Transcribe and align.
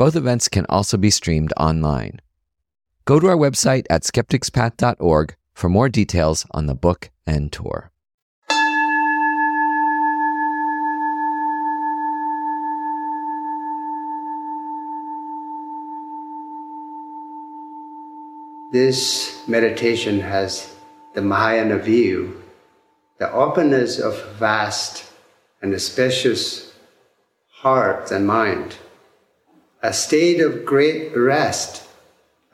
Both 0.00 0.16
events 0.16 0.48
can 0.48 0.64
also 0.70 0.96
be 0.96 1.10
streamed 1.10 1.52
online. 1.58 2.20
Go 3.04 3.20
to 3.20 3.26
our 3.26 3.36
website 3.36 3.84
at 3.90 4.02
skepticspath.org 4.02 5.36
for 5.52 5.68
more 5.68 5.90
details 5.90 6.46
on 6.52 6.64
the 6.64 6.74
book 6.74 7.10
and 7.26 7.52
tour. 7.52 7.92
This 18.72 19.46
meditation 19.46 20.20
has 20.20 20.74
the 21.12 21.20
Mahayana 21.20 21.76
view, 21.76 22.42
the 23.18 23.30
openness 23.30 23.98
of 23.98 24.14
vast 24.38 25.04
and 25.60 25.78
spacious 25.78 26.72
heart 27.50 28.10
and 28.10 28.26
mind, 28.26 28.76
a 29.82 29.92
state 29.92 30.40
of 30.40 30.64
great 30.64 31.16
rest 31.16 31.84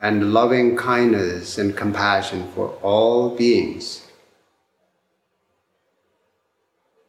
and 0.01 0.33
loving 0.33 0.77
kindness 0.77 1.57
and 1.57 1.75
compassion 1.75 2.49
for 2.53 2.69
all 2.81 3.35
beings. 3.35 4.07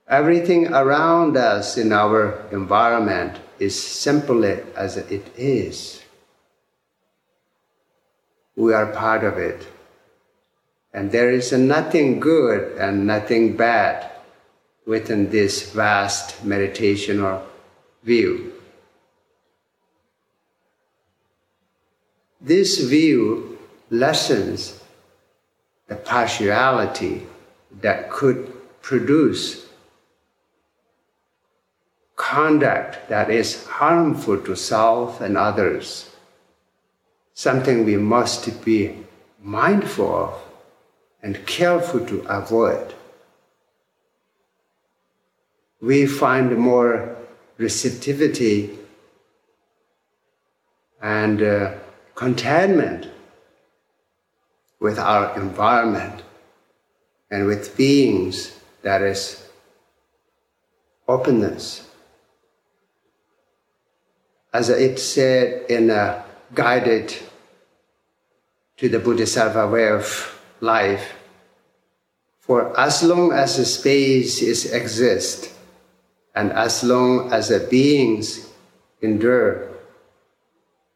Everything 0.09 0.73
around 0.73 1.37
us 1.37 1.77
in 1.77 1.93
our 1.93 2.47
environment 2.51 3.37
is 3.59 3.81
simply 3.81 4.59
as 4.75 4.97
it 4.97 5.31
is. 5.37 6.03
We 8.57 8.73
are 8.73 8.87
part 8.87 9.23
of 9.23 9.37
it. 9.37 9.69
And 10.95 11.13
there 11.13 11.31
is 11.31 11.53
nothing 11.53 12.19
good 12.19 12.77
and 12.79 13.07
nothing 13.07 13.57
bad 13.57 14.11
within 14.87 15.31
this 15.31 15.71
vast 15.71 16.43
meditation 16.43 17.21
or 17.21 17.43
view. 18.03 18.58
This 22.41 22.79
view 22.79 23.59
lessens 23.91 24.81
the 25.89 25.97
partiality 25.97 27.27
that 27.81 28.11
could 28.11 28.53
produce 28.83 29.67
conduct 32.17 33.09
that 33.09 33.31
is 33.31 33.67
harmful 33.67 34.39
to 34.39 34.55
self 34.55 35.21
and 35.21 35.37
others, 35.37 36.11
something 37.35 37.85
we 37.85 37.97
must 37.97 38.65
be 38.65 38.95
mindful 39.41 40.15
of 40.15 40.35
and 41.23 41.47
careful 41.47 42.05
to 42.07 42.21
avoid. 42.29 42.95
We 45.81 46.07
find 46.07 46.57
more 46.57 47.17
receptivity 47.57 48.79
and 51.01 51.43
uh, 51.43 51.75
contentment 52.19 53.07
with 54.81 54.99
our 54.99 55.39
environment 55.39 56.21
and 57.31 57.47
with 57.47 57.77
beings 57.77 58.59
that 58.83 59.01
is 59.03 59.49
openness. 61.07 61.89
As 64.53 64.69
it 64.69 64.99
said 64.99 65.71
in 65.71 65.91
a 65.91 66.25
guided 66.55 67.15
to 68.79 68.89
the 68.89 68.99
Bodhisattva 68.99 69.69
way 69.69 69.89
of 69.89 70.41
life, 70.59 71.15
for 72.41 72.75
as 72.81 73.05
long 73.05 73.31
as 73.31 73.59
the 73.59 73.65
space 73.65 74.43
is 74.43 74.73
exist 74.73 75.53
and 76.35 76.51
as 76.51 76.83
long 76.83 77.33
as 77.33 77.51
the 77.51 77.61
beings 77.61 78.51
endure, 79.03 79.71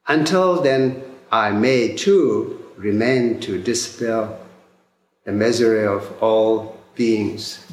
until 0.08 0.60
then 0.60 1.11
I 1.32 1.50
may 1.50 1.96
too 1.96 2.62
remain 2.76 3.40
to 3.40 3.56
dispel 3.60 4.38
the 5.24 5.32
misery 5.32 5.86
of 5.86 6.22
all 6.22 6.76
beings. 6.94 7.64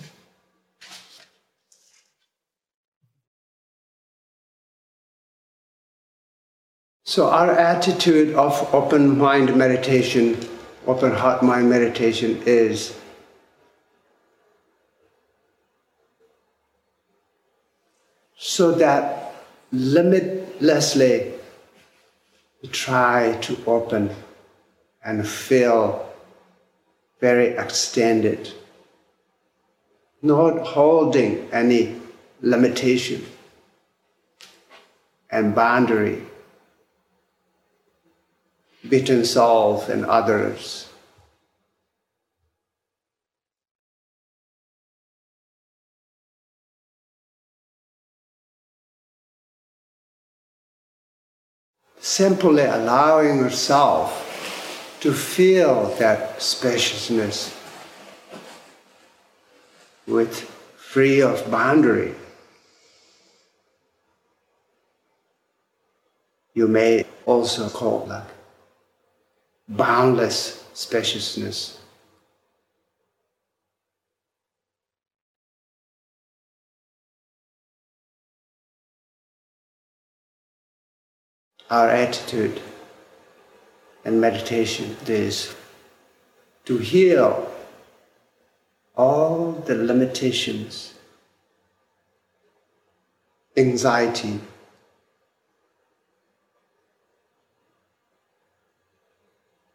So, 7.04 7.28
our 7.28 7.52
attitude 7.52 8.34
of 8.36 8.74
open 8.74 9.18
mind 9.18 9.54
meditation, 9.58 10.38
open 10.88 11.12
heart 11.12 11.44
mind 11.44 11.70
meditation 11.70 12.42
is 12.46 12.98
so 18.38 18.72
that 18.74 19.34
limitlessly 19.74 21.34
try 22.68 23.38
to 23.42 23.58
open 23.66 24.14
and 25.04 25.28
feel 25.28 26.06
very 27.20 27.58
extended, 27.58 28.52
not 30.22 30.66
holding 30.66 31.50
any 31.52 32.00
limitation 32.42 33.26
and 35.32 35.56
boundary 35.56 36.22
between 38.88 39.24
self 39.26 39.90
and 39.90 40.06
others. 40.06 40.89
Simply 52.00 52.64
allowing 52.64 53.38
yourself 53.38 54.98
to 55.02 55.14
feel 55.14 55.96
that 56.00 56.42
spaciousness 56.42 57.56
with 60.08 60.42
free 60.78 61.22
of 61.22 61.50
boundary. 61.50 62.14
You 66.54 66.68
may 66.68 67.06
also 67.26 67.70
call 67.70 68.06
that 68.08 68.28
boundless 69.68 70.66
spaciousness. 70.74 71.79
Our 81.70 81.88
attitude 81.88 82.60
and 84.04 84.20
meditation 84.20 84.96
is 85.08 85.56
to 86.66 86.78
heal 86.78 87.52
all 88.96 89.52
the 89.52 89.76
limitations, 89.76 90.94
anxiety, 93.56 94.40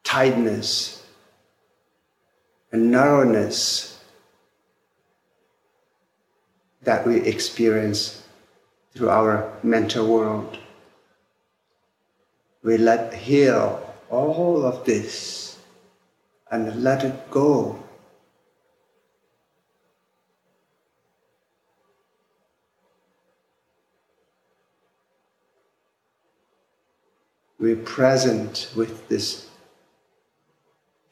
tightness, 0.02 1.06
and 2.72 2.90
narrowness 2.90 4.00
that 6.82 7.06
we 7.06 7.20
experience 7.20 8.22
through 8.94 9.08
our 9.08 9.50
mental 9.62 10.06
world 10.06 10.58
we 12.64 12.78
let 12.78 13.12
heal 13.12 13.94
all 14.08 14.64
of 14.64 14.84
this 14.86 15.58
and 16.50 16.82
let 16.82 17.04
it 17.04 17.30
go. 17.30 17.78
We're 27.58 27.76
present 27.76 28.70
with 28.74 29.08
this 29.08 29.46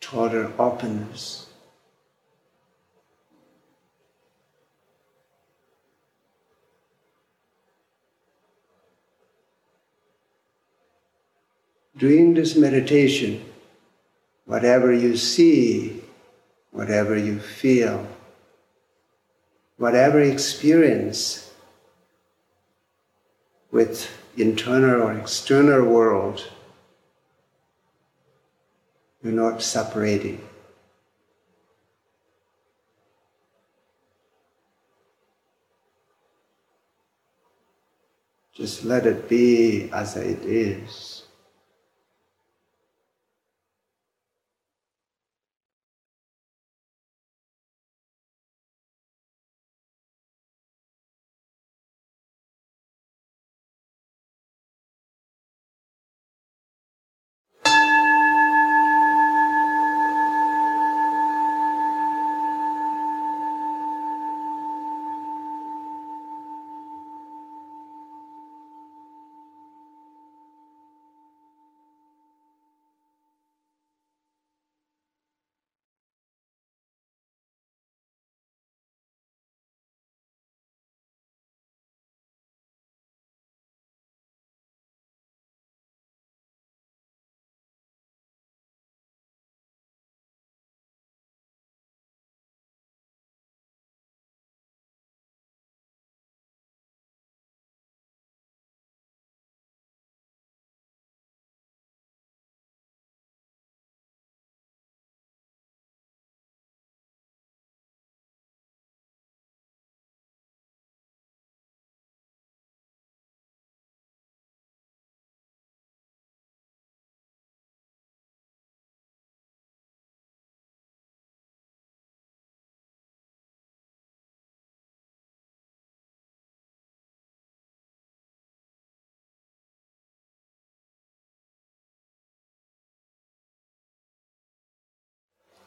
total 0.01 0.53
openness. 0.59 1.52
Doing 12.03 12.35
this 12.35 12.57
meditation, 12.57 13.41
whatever 14.45 14.93
you 14.93 15.17
see, 15.17 16.03
whatever 16.73 17.17
you 17.17 17.39
feel, 17.39 18.05
whatever 19.77 20.21
experience 20.21 21.55
with 23.71 24.11
internal 24.37 25.01
or 25.01 25.13
external 25.17 25.85
world, 25.85 26.51
you're 29.23 29.33
not 29.33 29.63
separating. 29.63 30.45
Just 38.53 38.83
let 38.83 39.07
it 39.07 39.29
be 39.29 39.89
as 39.93 40.17
it 40.17 40.43
is. 40.45 41.22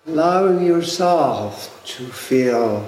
Allowing 0.07 0.65
yourself 0.65 1.81
to 1.83 2.05
feel 2.05 2.85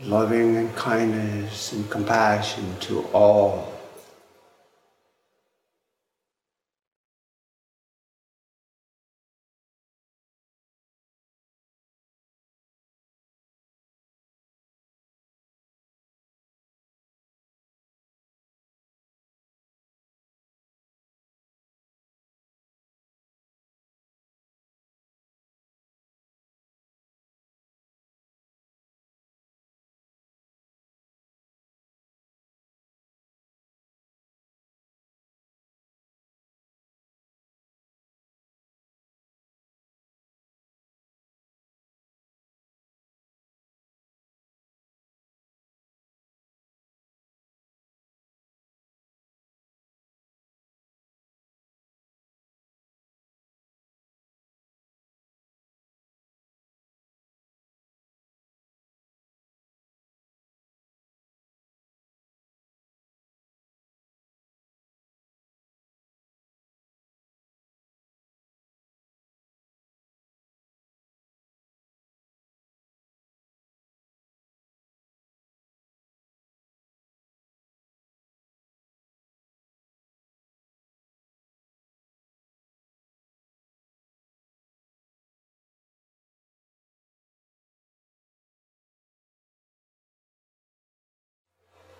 loving 0.00 0.56
and 0.56 0.74
kindness 0.74 1.72
and 1.72 1.88
compassion 1.90 2.64
to 2.80 3.02
all. 3.12 3.72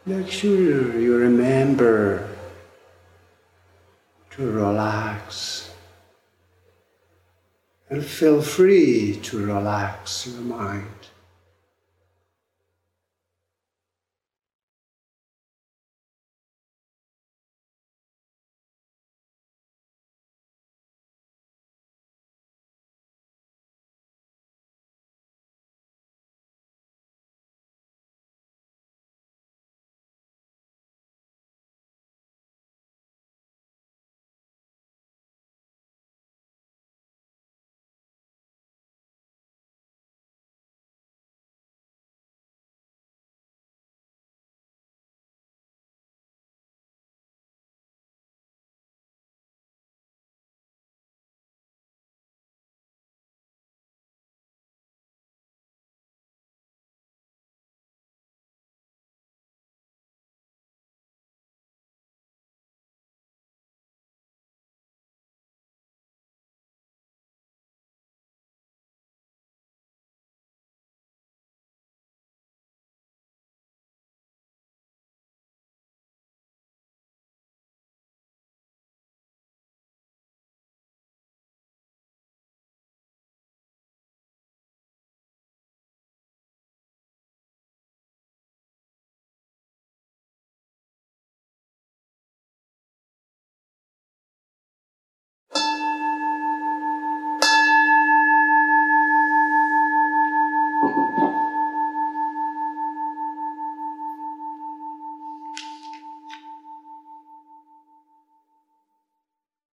Make 0.05 0.29
sure 0.29 0.99
you 0.99 1.17
remember 1.17 2.29
to 4.31 4.51
relax 4.51 5.71
and 7.89 8.05
feel 8.05 8.43
free 8.43 9.21
to 9.23 9.47
relax 9.47 10.27
your 10.27 10.41
mind. 10.41 11.02